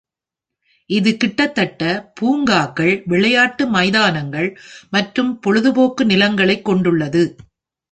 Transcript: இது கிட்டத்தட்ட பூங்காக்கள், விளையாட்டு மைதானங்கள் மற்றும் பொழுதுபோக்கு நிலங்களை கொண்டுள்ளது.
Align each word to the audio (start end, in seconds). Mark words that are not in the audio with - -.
இது 0.89 1.17
கிட்டத்தட்ட 1.17 1.81
பூங்காக்கள், 2.19 3.03
விளையாட்டு 3.05 3.65
மைதானங்கள் 3.67 4.49
மற்றும் 4.89 5.31
பொழுதுபோக்கு 5.39 6.05
நிலங்களை 6.05 6.61
கொண்டுள்ளது. 6.61 7.23